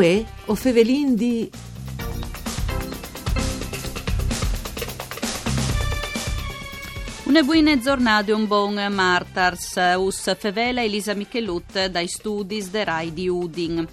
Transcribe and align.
Uè, 0.00 0.24
o 0.46 0.54
fevelin 0.54 1.14
di... 1.14 1.50
Una 7.24 7.42
buona 7.42 7.78
giornata 7.78 8.30
e 8.30 8.32
un 8.32 8.46
buon 8.46 8.82
martars. 8.90 9.74
Us 9.98 10.34
fevela 10.38 10.82
Elisa 10.82 11.12
Michelut 11.12 11.88
dai 11.88 12.08
studi 12.08 12.66
de 12.70 12.82
Rai 12.82 13.12
di 13.12 13.28
Udin. 13.28 13.86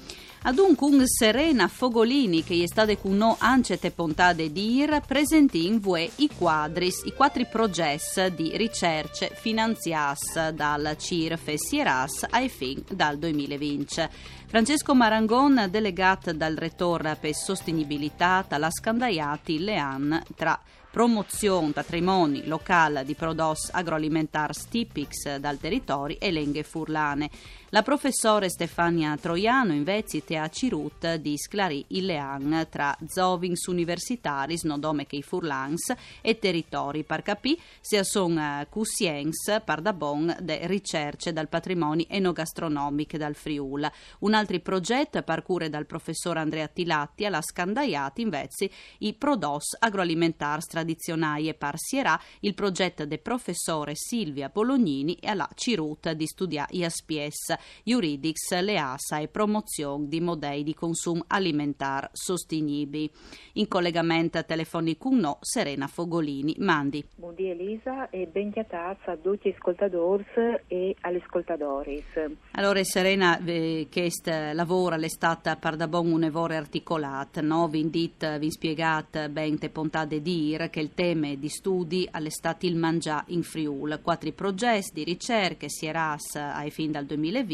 Adunque 0.48 0.88
un 0.88 1.06
Serena 1.06 1.68
Fogolini 1.68 2.42
che 2.42 2.64
è 2.64 2.68
stata 2.68 2.96
con 2.96 3.18
no 3.18 3.36
ancete 3.38 3.92
pontade 3.92 4.50
dir 4.50 5.02
presenti 5.06 5.66
in 5.66 5.82
vue 5.82 6.10
i 6.16 6.30
quadris, 6.34 7.02
i 7.04 7.12
quattro 7.12 7.44
progetti 7.52 8.34
di 8.34 8.56
ricerche 8.56 9.30
finanziati 9.34 10.54
dal 10.54 10.96
CIRF 10.98 11.50
e 11.50 11.58
Sieras 11.58 12.28
ai 12.30 12.48
fin 12.48 12.82
dal 12.90 13.18
2020. 13.18 14.08
Francesco 14.46 14.96
Marangon, 14.96 15.68
delegato 15.70 16.32
dal 16.32 16.56
Rettore 16.56 17.18
per 17.20 17.36
Sostenibilità, 17.36 18.46
alla 18.48 18.72
Scandaiati 18.72 19.60
Lean 19.60 20.24
tra 20.34 20.58
promozione 20.90 21.74
patrimoni 21.74 22.48
locale 22.48 23.06
di 23.06 23.14
prodotti 23.14 23.70
agroalimentari 23.72 24.54
tipici 24.68 25.40
dal 25.40 25.60
territorio 25.60 26.18
e 26.20 26.32
lenghe 26.32 26.64
furlane. 26.64 27.30
La 27.72 27.82
professore 27.82 28.48
Stefania 28.48 29.18
Troiano 29.18 29.74
invece 29.74 30.24
te 30.24 30.38
a 30.38 30.48
Cirut 30.48 31.16
di 31.16 31.38
Sclari 31.38 31.84
Lean 31.90 32.66
tra 32.70 32.98
Zovings 33.06 33.66
universitaris, 33.66 34.64
nodome 34.64 35.06
che 35.06 35.18
i 35.18 35.22
furlans 35.22 35.94
e 36.22 36.40
territori 36.40 37.04
par 37.04 37.24
capì 37.24 37.60
sia 37.82 38.06
son 38.06 38.38
eh, 38.38 38.68
cusiens 38.70 39.62
par 39.66 39.82
da 39.82 39.92
bon 39.92 40.34
de 40.40 40.66
ricerche 40.66 41.34
dal 41.34 41.50
patrimonio 41.50 42.06
enogastronomico 42.08 43.18
dal 43.18 43.36
Friul. 43.36 43.92
Un 44.20 44.34
altro 44.34 44.58
progetto 44.60 45.22
parcure 45.24 45.70
dal 45.70 45.86
professor 45.86 46.38
Andrea 46.38 46.68
Tilatti 46.68 47.26
alla 47.26 47.42
Scandaiati 47.42 48.22
invece 48.22 48.72
i 49.00 49.14
prodos 49.14 49.76
agroalimentari 49.78 50.62
tradizionali 50.66 51.50
e 51.50 51.54
parsierà 51.54 52.18
il 52.40 52.54
progetto 52.54 53.06
del 53.06 53.20
professore 53.20 53.92
Silvia 53.96 54.48
Bolognini 54.48 55.16
e 55.16 55.28
alla 55.28 55.50
Cirut 55.54 56.12
di 56.12 56.26
studiare 56.26 56.74
IASPS, 56.74 57.56
Juridics, 57.84 58.60
Leasa 58.60 59.20
e 59.20 59.28
promozione 59.28 60.08
di 60.08 60.20
modelli 60.20 60.64
di 60.64 60.74
consumo 60.74 61.24
alimentare 61.28 62.10
sostenibili. 62.14 63.10
In 63.54 63.68
collegamento 63.68 64.44
telefonico 64.44 65.10
con 65.10 65.18
noi 65.18 65.36
Serena 65.42 65.88
Fogolini. 65.88 66.56
Mandi. 66.60 67.06
Buongiorno 67.16 67.52
Elisa 67.52 68.10
e 68.10 68.28
ben 68.28 68.52
chiatazza 68.52 69.12
a 69.12 69.18
tutti 69.18 69.50
gli 69.50 69.54
ascoltatori 69.54 70.26
e 70.68 70.96
agli 71.02 71.22
ascoltatori. 71.24 72.04
Allora 72.52 72.84
Serena, 72.84 73.40
eh, 73.44 73.88
che 73.90 74.12
lavora 74.54 74.98
l'estate 74.98 75.56
per 75.60 75.76
da 75.76 75.88
buon 75.88 76.12
un'evore 76.12 76.56
articolata, 76.56 77.42
no? 77.42 77.68
Vi 77.68 77.80
indit, 77.80 78.38
vi 78.40 78.52
spiegat 78.52 79.30
ben 79.30 79.58
te 79.58 79.70
pontate 79.70 80.22
dir 80.22 80.70
che 80.70 80.80
il 80.80 80.94
tema 80.94 81.34
di 81.36 81.50
studi 81.50 82.08
all'estate 82.10 82.66
il 82.66 82.76
mangià 82.76 83.24
in 83.28 83.44
Friul, 83.44 84.00
quattro 84.02 84.32
progetti 84.32 84.92
di 84.94 85.04
ricerche 85.04 85.70
si 85.70 85.86
eras 85.86 86.36
ai 86.36 86.72
fin 86.72 86.92
dal 86.92 87.06
2020, 87.06 87.47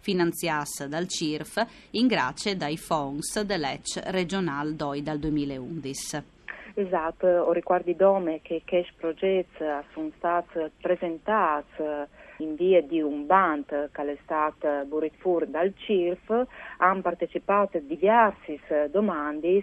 finanziati 0.00 0.88
dal 0.88 1.06
CIRF, 1.08 1.64
in 1.92 2.06
grazie 2.06 2.56
dai 2.56 2.76
fonds 2.76 3.40
dell'EC 3.40 4.10
regional 4.10 4.74
DOI 4.74 5.02
dal 5.02 5.18
2011. 5.18 6.38
Esatto, 6.74 7.26
ho 7.26 7.52
ricordi 7.52 7.96
dome 7.96 8.40
che 8.42 8.62
questi 8.66 8.92
progetti 8.96 9.64
sono 9.92 10.10
stati 10.16 10.58
presentati 10.80 11.82
in 12.38 12.54
via 12.54 12.80
di 12.82 13.00
un 13.00 13.26
band 13.26 13.90
che 13.92 14.02
è 14.02 14.16
stato 14.22 14.84
burit 14.86 15.14
dal 15.46 15.72
CIRF, 15.76 16.46
hanno 16.78 17.00
partecipato 17.02 17.78
diverse 17.80 18.60
domande 18.90 19.62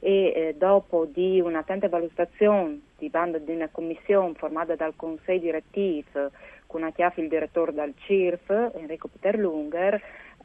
e 0.00 0.32
eh, 0.34 0.54
dopo 0.58 1.06
di 1.06 1.40
un'attenta 1.40 1.88
valutazione 1.88 2.80
di 2.98 3.08
banda 3.08 3.38
di 3.38 3.52
una 3.52 3.68
commissione 3.70 4.34
formata 4.34 4.74
dal 4.74 4.92
Consiglio 4.96 5.38
direttivo 5.38 6.30
con 6.74 6.82
a 6.82 6.90
chiaffi 6.90 7.20
il 7.20 7.28
direttore 7.28 7.72
dal 7.72 7.94
CIRF, 7.96 8.72
Enrico 8.74 9.06
Peter 9.06 9.38
Lunger, 9.38 10.02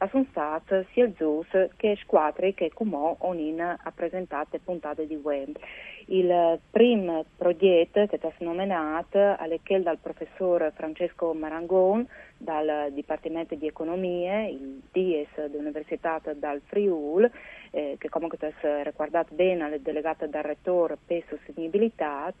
sono 0.08 0.24
state 0.30 0.86
sia 0.92 1.10
ZUS 1.16 1.70
che 1.76 1.98
squadre 2.00 2.54
che 2.54 2.70
Cumò 2.72 3.16
onin 3.18 3.60
ha 3.60 3.92
presentato 3.92 4.56
puntate 4.62 5.08
di 5.08 5.16
web. 5.16 5.56
Il 6.06 6.60
primo 6.70 7.24
progetto 7.36 8.06
che 8.06 8.16
è 8.16 8.32
nominato 8.38 9.36
è 9.36 9.80
dal 9.80 9.98
professor 9.98 10.72
Francesco 10.76 11.34
Marangon 11.34 12.06
dal 12.36 12.92
Dipartimento 12.92 13.56
di 13.56 13.66
Economia, 13.66 14.46
il 14.46 14.82
DIES 14.90 15.46
dell'Università 15.46 16.20
dal 16.36 16.62
Friul, 16.64 17.28
eh, 17.70 17.96
che 17.98 18.08
comunque 18.08 18.38
è 18.38 18.82
riguardato 18.82 19.34
bene 19.34 19.64
alle 19.64 19.82
delegate 19.82 20.28
dal 20.28 20.42
Rettore 20.42 20.96
per 21.04 21.22
Sostenibilità 21.28 22.32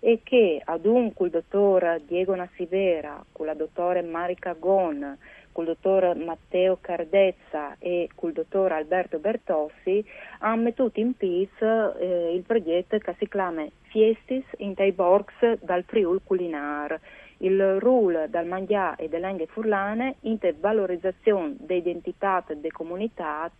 e 0.00 0.20
che 0.22 0.60
adunque 0.64 1.26
il 1.26 1.32
dottor 1.32 2.00
Diego 2.06 2.34
Nassivera 2.34 3.24
con 3.32 3.46
la 3.46 3.54
dottore 3.54 4.02
Marica 4.02 4.54
Gon 4.58 5.18
col 5.52 5.64
dottor 5.64 6.16
Matteo 6.16 6.78
Cardezza 6.80 7.76
e 7.78 8.08
col 8.14 8.32
dottor 8.32 8.72
Alberto 8.72 9.18
Bertossi 9.18 10.04
hanno 10.38 10.62
messo 10.62 10.90
in 10.94 11.16
piazza 11.16 11.96
eh, 11.98 12.34
il 12.34 12.42
progetto 12.42 12.96
che 12.98 13.14
si 13.18 13.28
chiama 13.28 13.66
Fiestis 13.90 14.44
in 14.58 14.74
Taiborgs 14.74 15.58
dal 15.60 15.82
Friul 15.84 16.20
Culinar 16.24 16.98
il 17.42 17.78
ruolo 17.78 18.26
dal 18.28 18.46
mangià 18.46 18.96
e 18.96 19.08
delle 19.08 19.28
lingue 19.28 19.46
furlane 19.46 20.16
in 20.20 20.38
te 20.38 20.54
valorizzazione 20.58 21.56
dell'identità 21.58 22.44
delle 22.46 22.70
comunità 22.70 23.50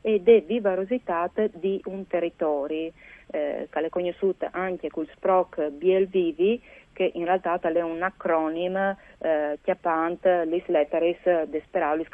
e 0.00 0.20
della 0.20 0.40
vivarosità 0.46 1.30
di 1.52 1.80
un 1.86 2.06
territorio, 2.06 2.92
eh, 3.30 3.68
che 3.70 3.80
è 3.80 3.88
conosciuta 3.88 4.50
anche 4.52 4.88
col 4.88 5.08
SPROC 5.14 5.70
Bielvivi, 5.70 6.60
che 6.94 7.10
in 7.12 7.26
realtà 7.26 7.58
è 7.60 7.82
un 7.82 8.02
acronimo 8.02 8.96
eh, 9.18 9.58
chiappante 9.62 10.46
le 10.46 10.62
letteres 10.66 11.44
desperalis 11.48 12.08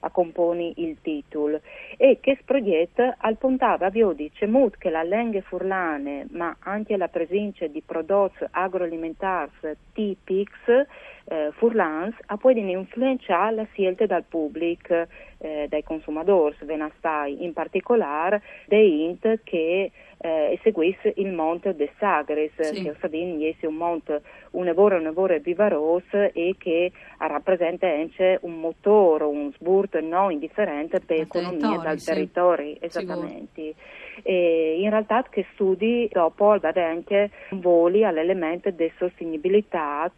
a 0.00 0.10
componi 0.10 0.74
il 0.76 0.98
titolo. 1.02 1.60
E 1.96 2.18
che 2.20 2.38
sproietta 2.40 3.16
al 3.18 3.36
pontava 3.36 3.86
avviò 3.86 4.14
cemut 4.32 4.76
che 4.78 4.90
la 4.90 5.02
lingua 5.02 5.40
furlane 5.40 6.26
ma 6.30 6.54
anche 6.60 6.96
la 6.96 7.08
presenza 7.08 7.66
di 7.66 7.82
prodotti 7.84 8.44
agroalimentari 8.50 9.50
tipici 9.92 10.86
eh, 11.26 11.50
furlans 11.52 12.14
a 12.26 12.36
poi 12.36 12.58
influenzare 12.58 13.54
la 13.54 13.66
scelta 13.72 14.06
dal 14.06 14.24
pubblico 14.24 15.06
eh, 15.38 15.66
dai 15.68 15.82
consumatori 15.82 16.56
venastai 16.62 17.44
in 17.44 17.52
particolare 17.52 18.42
dei 18.66 19.04
int 19.04 19.40
che 19.42 19.90
eh, 20.18 20.58
seguisse 20.62 21.12
il 21.16 21.32
monte 21.32 21.74
de 21.74 21.90
Sagres 21.98 22.52
sì. 22.60 22.82
che 22.82 22.94
sapete 23.00 23.56
è 23.58 23.66
un 23.66 23.74
monte 23.74 24.22
un 24.52 24.68
evore 24.68 24.96
un 24.96 25.06
evore 25.06 25.40
vivaroso 25.40 26.30
e 26.32 26.54
che 26.58 26.92
rappresenta 27.18 27.88
anche 27.88 28.38
un 28.42 28.60
motore 28.60 29.24
un 29.24 29.52
sburto 29.52 30.00
non 30.00 30.30
indifferente 30.30 31.00
per 31.00 31.18
l'economia 31.18 31.78
dal 31.78 31.98
sì. 31.98 32.06
territorio 32.06 32.76
esattamente 32.80 33.74
e 34.22 34.76
in 34.80 34.90
realtà 34.90 35.24
che 35.28 35.46
studi 35.52 36.08
dopo 36.12 36.58
anche 36.60 37.30
voli 37.50 38.04
all'elemento 38.04 38.70
di 38.70 38.90
sostenibilità 38.98 40.10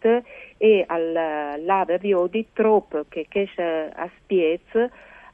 e 0.56 0.84
all'ave 0.86 1.98
di 1.98 2.46
troppo 2.52 3.04
che 3.08 3.26
esce 3.30 3.90
a 3.94 4.08
spiez 4.18 4.60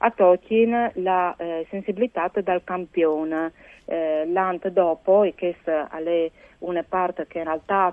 a 0.03 0.11
Tolkien 0.11 0.93
la 0.95 1.35
eh, 1.37 1.67
sensibilità 1.71 2.31
dal 2.43 2.63
campione. 2.65 3.53
Eh, 3.93 4.25
l'ant 4.27 4.69
dopo, 4.69 5.25
e 5.25 5.35
questa 5.37 5.91
è 5.91 6.31
una 6.61 6.85
parte 6.89 7.27
che 7.27 7.39
in 7.39 7.45
realtà 7.45 7.93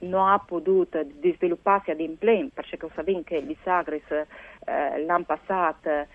non 0.00 0.28
ha 0.28 0.38
potuto 0.40 1.02
svilupparsi 1.22 1.90
ad 1.90 2.00
implem, 2.00 2.48
perché 2.48 2.76
sappiamo 2.94 3.22
che 3.24 3.42
gli 3.42 3.56
sagris 3.62 4.10
eh, 4.10 5.04
l'anno 5.06 5.24
passato 5.24 6.06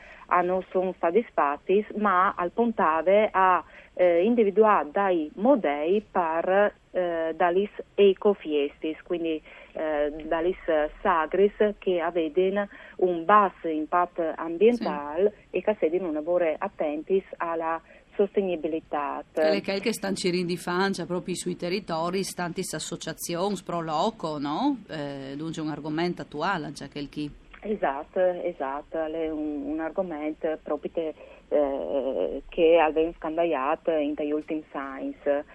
non 0.44 0.64
sono 0.70 0.94
stati 0.98 1.26
fatti, 1.34 1.84
ma 1.96 2.36
al 2.38 2.52
Pontave 2.52 3.30
ha 3.32 3.64
eh, 3.96 4.24
individuato 4.24 4.90
dai 4.92 5.32
modelli 5.36 6.06
per 6.12 6.76
eh, 6.92 7.34
dalis 7.36 7.72
ecofiestis, 7.96 9.02
quindi 9.02 9.42
eh, 9.72 10.14
dalis 10.26 10.58
sagris 11.02 11.74
che 11.80 12.00
avevano 12.00 12.68
un 12.98 13.26
basso 13.26 13.68
impatto 13.68 14.32
ambientale 14.36 15.34
sì. 15.50 15.58
e 15.58 15.62
che 15.64 15.76
sedano 15.80 16.10
un 16.10 16.14
lavoro 16.14 16.54
attenti 16.60 17.24
alla 17.38 17.82
sostenibilità. 18.16 19.24
Le 19.34 19.62
che 19.62 19.94
stanno 19.94 20.16
di 20.46 20.58
fare 20.58 21.06
proprio 21.06 21.36
sui 21.36 21.56
territori, 21.56 22.24
stanti 22.24 22.62
associazioni 22.72 23.58
pro 23.64 23.82
loco, 23.82 24.38
no? 24.38 24.78
Eh, 24.90 25.34
dunque 25.36 25.62
un 25.62 25.70
argomento 25.70 26.22
attuale, 26.22 26.72
già 26.72 26.88
che 26.88 27.00
il 27.00 27.10
chi. 27.10 27.32
Esatto, 27.62 28.20
esatto, 28.20 28.98
è 29.06 29.30
un, 29.30 29.64
un 29.66 29.80
argomento 29.80 30.60
proprio 30.62 31.14
eh, 31.48 32.42
che 32.50 32.78
abbiamo 32.78 33.14
scambiato 33.18 33.92
in 33.92 34.16
the 34.16 34.34
ultimi 34.34 34.64
science 34.70 35.46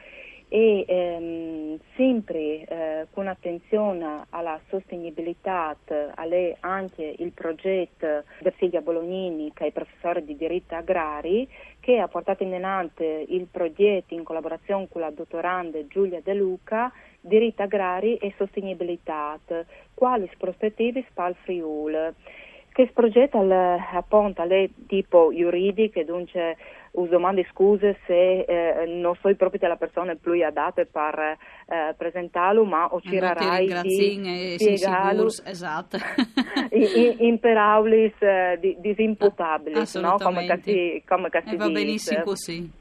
e 0.48 0.84
ehm, 0.88 1.78
sempre 1.94 2.64
eh, 2.64 3.06
con 3.12 3.28
attenzione 3.28 4.24
alla 4.30 4.58
sostenibilità, 4.68 5.76
alle, 6.14 6.56
anche 6.60 7.14
il 7.18 7.32
progetto 7.32 8.24
del 8.40 8.52
figlio 8.56 8.80
Bolognini, 8.80 9.52
che 9.52 9.66
è 9.66 9.72
professore 9.72 10.24
di 10.24 10.36
diritto 10.36 10.74
agrari, 10.74 11.48
che 11.80 11.98
ha 11.98 12.08
portato 12.08 12.42
in 12.42 12.54
avanti 12.54 13.04
il 13.28 13.46
progetto 13.50 14.14
in 14.14 14.24
collaborazione 14.24 14.88
con 14.88 15.02
la 15.02 15.10
dottoranda 15.10 15.86
Giulia 15.86 16.20
De 16.22 16.34
Luca, 16.34 16.90
diritto 17.20 17.62
agrari 17.62 18.16
e 18.16 18.32
sostenibilità, 18.36 19.38
quali 19.94 20.30
prospettive 20.38 21.04
spal 21.10 21.34
Friul 21.42 22.14
che 22.78 22.92
progetto 22.94 23.38
appunto 23.38 24.44
le 24.44 24.70
tipo 24.86 25.32
giuridiche, 25.34 26.04
dunque 26.04 26.56
domande 27.08 27.44
scuse 27.50 27.98
se 28.06 28.42
eh, 28.42 28.86
non 28.86 29.16
sono 29.20 29.34
proprio 29.34 29.66
la 29.66 29.74
persona 29.74 30.14
più 30.14 30.32
adatta 30.44 30.84
per 30.84 31.18
eh, 31.18 31.94
presentarlo, 31.96 32.64
ma 32.64 32.86
o 32.86 33.00
ci 33.00 33.18
rarai 33.18 33.66
di 33.82 34.56
spiegarlo 34.58 35.26
esatto. 35.44 35.96
in, 36.70 37.16
in 37.18 37.40
peraulis 37.40 38.14
eh, 38.20 38.76
disimputabili, 38.78 39.74
no? 40.00 40.16
come, 40.18 40.60
si, 40.62 41.02
come 41.04 41.30
si 41.46 41.56
va 41.56 41.68
benissimo 41.70 42.22
così 42.22 42.77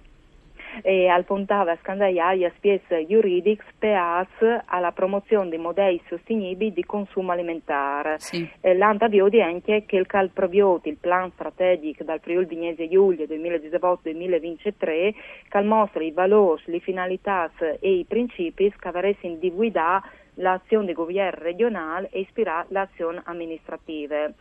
e 0.82 1.08
al 1.08 1.26
puntava 1.26 1.72
a 1.72 2.52
spies 2.56 2.82
juridics 3.08 3.66
peaz 3.78 4.28
alla 4.66 4.92
promozione 4.92 5.50
di 5.50 5.58
modelli 5.58 6.02
sostenibili 6.08 6.74
di 6.74 6.84
consumo 6.86 7.32
alimentare. 7.32 8.20
Sì. 8.20 8.48
Eh, 8.62 8.76
L'anta 8.76 9.10
biodi 9.10 9.42
anche 9.42 9.86
che 9.86 9.98
il 9.98 10.06
calprobioti, 10.06 10.90
il 10.90 10.98
plan 10.98 11.32
strategico 11.32 12.04
dal 12.04 12.20
Friuli 12.20 12.46
Vignese 12.46 12.88
Giulia 12.88 13.26
2018-2023, 13.26 15.14
che 15.50 15.62
mostra 15.62 16.04
i 16.04 16.12
valori, 16.12 16.62
le 16.66 16.80
finalità 16.80 17.50
e 17.80 17.92
i 17.92 18.06
principi 18.06 18.74
che 18.78 18.88
avrebbero 18.88 19.36
di 19.38 19.52
guidare 19.52 20.02
l'azione 20.36 20.88
di 20.88 20.94
governo 20.94 21.44
regionale 21.44 22.10
e 22.12 22.20
ispirare 22.22 22.68
l'azione 22.70 23.22
amministrativa 23.26 24.32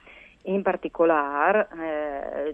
in 0.46 0.62
particolare 0.62 1.68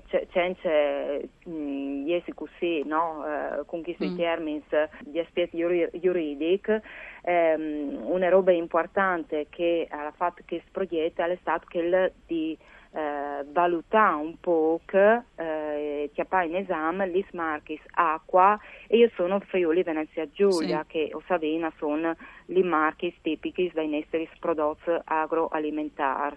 eh, 0.09 0.27
c'è 0.29 1.21
iesi 1.45 2.33
così 2.35 2.83
no? 2.85 3.25
eh, 3.27 3.65
con 3.67 3.83
questi 3.83 4.09
mm. 4.09 4.17
termini 4.17 4.63
di 5.01 5.19
aspetti 5.19 5.59
giuridici 5.59 6.81
ehm, 7.23 8.03
una 8.05 8.29
roba 8.29 8.53
importante 8.53 9.47
che 9.51 9.87
ha 9.91 10.13
fatto 10.15 10.43
questo 10.47 10.69
progetto 10.73 11.23
è 11.23 11.39
stato 11.41 11.67
quello 11.69 12.11
di 12.27 12.57
eh, 12.95 13.45
valutare 13.51 14.17
un 14.17 14.39
po' 14.39 14.81
che 14.85 15.23
eh, 15.37 16.11
in 16.15 16.57
esame 16.57 17.09
gli 17.09 17.25
marchi 17.33 17.81
acqua 17.93 18.59
e 18.87 18.99
io 18.99 19.11
sono 19.15 19.41
Friuli 19.41 19.83
Venezia 19.83 20.29
Giulia 20.31 20.83
sì. 20.83 20.89
che 20.89 21.11
o 21.13 21.23
Savina 21.27 21.73
sono 21.79 22.15
gli 22.47 22.63
marchi 22.63 23.15
tipici 23.23 23.71
dei 23.75 23.89
nostri 23.89 24.29
prodotti 24.39 24.91
agroalimentari 25.05 26.37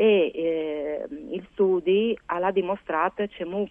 e 0.00 0.30
eh, 0.32 1.06
il 1.32 1.44
studi 1.50 2.16
ha 2.26 2.50
dimostrato 2.52 3.26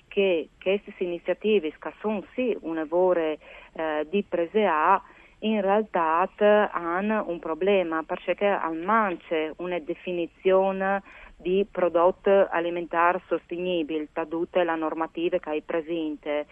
che 0.10 0.50
queste 0.62 0.94
iniziative 0.98 1.74
sono 2.02 2.22
sì 2.34 2.54
un 2.64 2.76
lavoro 2.76 3.22
eh, 3.22 4.06
di 4.10 4.26
prese 4.28 4.66
a 4.66 5.02
in 5.40 5.62
realtà 5.62 6.28
hanno 6.72 7.24
un 7.30 7.40
problema 7.40 8.04
perché 8.04 8.46
al 8.46 8.76
manca 8.76 9.54
una 9.58 9.80
definizione 9.80 11.02
di 11.38 11.66
prodotto 11.72 12.48
alimentare 12.50 13.22
sostenibile, 13.28 14.10
da 14.12 14.26
tutte 14.26 14.64
le 14.64 14.76
normative 14.76 15.40
che 15.40 15.50
hai 15.50 15.62
presente. 15.62 16.48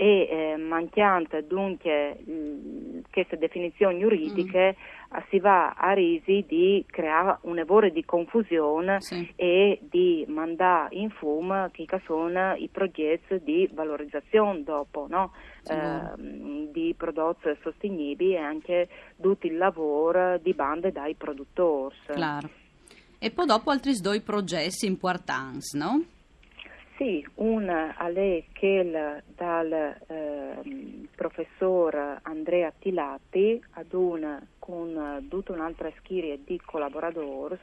E 0.00 0.28
eh, 0.30 0.56
manchiante 0.56 1.44
dunque 1.44 2.16
queste 3.24 3.38
definizioni 3.38 4.00
giuridiche 4.00 4.76
mm. 4.76 5.18
si 5.28 5.38
va 5.38 5.72
a 5.72 5.92
risi 5.92 6.44
di 6.46 6.84
creare 6.86 7.38
un 7.42 7.58
errore 7.58 7.90
di 7.90 8.04
confusione 8.04 9.00
sì. 9.00 9.32
e 9.36 9.80
di 9.82 10.24
mandare 10.28 10.94
in 10.94 11.10
fumo 11.10 11.68
che 11.72 11.86
sono 12.04 12.54
i 12.54 12.68
progetti 12.68 13.40
di 13.42 13.68
valorizzazione 13.72 14.62
dopo 14.62 15.06
no? 15.08 15.32
sì. 15.62 15.72
eh, 15.72 16.70
di 16.72 16.94
prodotti 16.96 17.48
sostenibili 17.62 18.34
e 18.34 18.38
anche 18.38 18.88
tutto 19.20 19.46
il 19.46 19.56
lavoro 19.56 20.38
di 20.38 20.52
bande 20.54 20.92
dai 20.92 21.14
produttori. 21.14 21.94
Claro. 22.06 22.48
E 23.18 23.30
poi 23.30 23.46
dopo 23.46 23.70
altri 23.70 23.94
due 24.00 24.20
progetti 24.20 24.86
importanti, 24.86 25.76
no? 25.76 26.04
Sì, 26.98 27.24
un 27.36 27.68
alle 27.68 28.46
che 28.52 29.22
dal 29.36 29.72
eh, 29.72 31.06
professor 31.14 32.18
Andrea 32.22 32.72
Tilati 32.76 33.64
ad 33.74 33.92
un 33.92 34.44
con 34.58 35.24
tutta 35.28 35.52
un'altra 35.52 35.92
schiera 35.98 36.34
di 36.44 36.60
collaboratori 36.64 37.56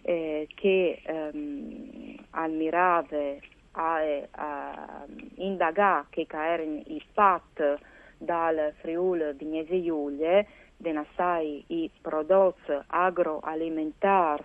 eh, 0.00 0.48
che 0.54 1.02
ehm, 1.04 2.16
almirave 2.30 3.40
a, 3.72 4.00
a 4.30 5.04
indagare 5.34 6.06
che 6.08 6.26
erano 6.30 6.80
i 6.86 7.02
pat 7.12 7.78
dal 8.16 8.72
Friuli 8.80 9.34
Vignese 9.34 9.82
Giulie 9.82 10.46
denasai 10.78 11.62
i 11.66 11.90
prodotti 12.00 12.72
agroalimentari 12.86 14.44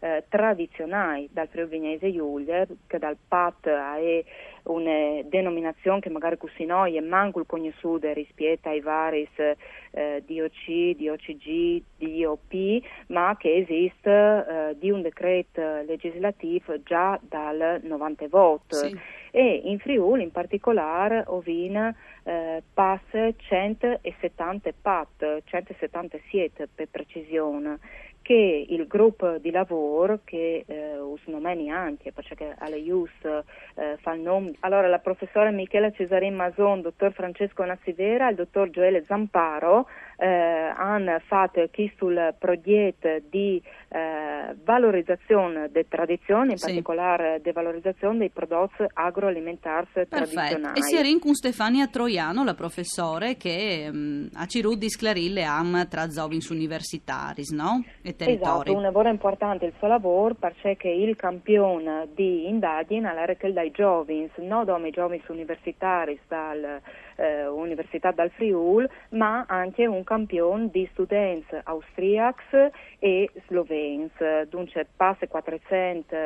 eh, 0.00 0.24
tradizionali 0.28 1.28
dal 1.30 1.48
Friuli 1.48 1.98
Giulia, 2.12 2.66
che 2.86 2.98
dal 2.98 3.16
PAT 3.26 3.68
è 3.68 4.24
una 4.64 5.22
denominazione 5.24 6.00
che 6.00 6.10
magari 6.10 6.36
così 6.36 6.64
noi 6.64 6.96
è 6.96 7.00
manco 7.00 7.44
conosciuta 7.44 8.12
rispetto 8.12 8.68
ai 8.68 8.80
vari 8.80 9.28
eh, 9.36 10.22
DOC, 10.26 10.96
DOCG, 10.96 11.82
DOP, 11.96 12.82
ma 13.08 13.36
che 13.38 13.56
esiste 13.56 14.10
eh, 14.10 14.76
di 14.78 14.90
un 14.90 15.02
decreto 15.02 15.82
legislativo 15.82 16.82
già 16.82 17.18
dal 17.22 17.80
90 17.82 18.28
voto. 18.28 18.76
Sì. 18.76 18.98
E 19.30 19.62
in 19.64 19.78
Friuli 19.78 20.22
in 20.22 20.32
particolare 20.32 21.24
Ovina 21.26 21.94
eh, 22.24 22.62
passa 22.72 23.32
170 23.36 24.70
PAT, 24.80 25.42
177 25.44 26.68
per 26.74 26.88
precisione 26.90 27.78
che 28.22 28.66
il 28.68 28.86
gruppo 28.86 29.38
di 29.38 29.50
lavoro 29.50 30.20
che 30.24 30.64
eh, 30.66 30.98
usnomeni 30.98 31.70
anche 31.70 32.12
perché 32.12 32.54
alle 32.58 32.76
IUS 32.76 33.10
eh, 33.24 33.96
fa 34.00 34.12
il 34.12 34.20
nome 34.20 34.52
allora 34.60 34.86
la 34.88 34.98
professora 34.98 35.50
Michela 35.50 35.90
Cesarin 35.90 36.34
Mason, 36.34 36.82
dottor 36.82 37.12
Francesco 37.12 37.64
Nassivera 37.64 38.28
il 38.28 38.36
dottor 38.36 38.70
Gioele 38.70 39.04
Zamparo 39.06 39.88
eh, 40.20 40.72
hanno 40.76 41.18
fatto 41.26 41.66
qui 41.72 41.90
sul 41.96 42.34
progetto 42.38 43.08
di 43.30 43.60
eh, 43.88 44.54
valorizzazione 44.62 45.70
delle 45.70 45.88
tradizioni 45.88 46.52
in 46.52 46.58
sì. 46.58 46.66
particolare 46.66 47.40
di 47.42 47.50
valorizzazione 47.52 48.18
dei 48.18 48.28
prodotti 48.28 48.84
agroalimentari 48.92 49.86
tradizionali 50.08 50.78
e 50.78 50.82
si 50.82 50.96
è 50.96 51.18
con 51.18 51.34
Stefania 51.34 51.86
Troiano 51.86 52.44
la 52.44 52.52
professore 52.52 53.36
che 53.36 53.90
mh, 53.90 54.28
a 54.34 54.44
Cirù 54.44 54.74
di 54.74 54.90
Sclarille 54.90 55.42
am 55.44 55.88
tra 55.88 56.10
zovins 56.10 56.50
universitari 56.50 57.42
no? 57.52 57.82
e 58.02 58.14
territori. 58.14 58.70
Esatto, 58.70 58.76
un 58.76 58.82
lavoro 58.82 59.08
importante 59.08 59.64
il 59.64 59.72
suo 59.78 59.88
lavoro 59.88 60.34
perché 60.34 60.88
il 60.88 61.16
campione 61.16 62.08
di 62.14 62.46
indagine 62.46 63.08
che 63.38 63.52
dai 63.52 63.70
giovani, 63.70 64.30
non 64.36 64.66
come 64.66 64.90
giovani 64.90 65.22
universitari 65.28 66.18
dall'Università 66.28 66.80
eh, 67.20 68.12
dal 68.14 68.30
Friul, 68.30 68.88
ma 69.10 69.44
anche 69.46 69.86
un 69.86 70.02
campione 70.04 70.70
di 70.70 70.88
studenti 70.92 71.54
austriaci 71.62 72.70
e 72.98 73.30
sloveni. 73.46 74.10
Dunque 74.48 74.86
passa 74.96 75.26
400 75.26 76.16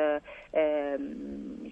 eh, 0.51 0.97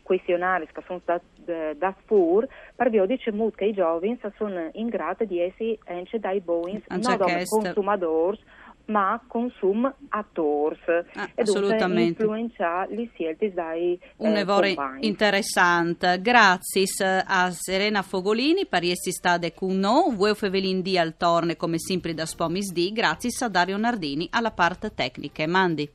questionari 0.03 0.67
che 0.67 0.81
sono 0.85 0.99
stati 0.99 1.25
eh, 1.45 1.75
da 1.77 1.95
FUR 2.05 2.47
per 2.75 2.89
vi 2.89 3.05
dice 3.07 3.33
che 3.55 3.65
i 3.65 3.73
giovani 3.73 4.19
sono 4.35 4.69
in 4.73 4.87
grado 4.87 5.25
di 5.25 5.39
essere 5.39 5.77
anche 5.85 6.19
dai 6.19 6.41
buoni, 6.41 6.83
non 6.87 7.17
come 7.17 7.45
consumatori 7.45 8.39
ma 8.85 9.21
consum 9.27 9.91
a 10.09 10.25
tours 10.31 10.79
ah, 11.13 11.29
e 11.33 11.43
dunque 11.43 12.01
influenza 12.01 12.85
le 12.87 13.09
scelte 13.13 13.53
dai 13.53 13.99
un 14.17 14.35
eh, 14.35 14.97
interessante. 14.99 16.19
Grazie 16.21 16.85
a 17.25 17.51
Serena 17.51 18.01
Fogolini 18.01 18.65
pariesti 18.65 19.11
stade 19.11 19.53
con 19.53 19.77
noi 19.77 20.15
voi 20.15 20.35
fevelin 20.35 20.81
di 20.81 20.97
al 20.97 21.15
torne 21.15 21.55
come 21.55 21.79
sempre 21.79 22.13
da 22.13 22.25
spomis 22.25 22.71
di 22.71 22.91
grazie 22.91 23.29
a 23.39 23.49
Dario 23.49 23.77
Nardini 23.77 24.27
alla 24.31 24.51
parte 24.51 24.93
tecnica 24.93 25.47
mandi 25.47 25.89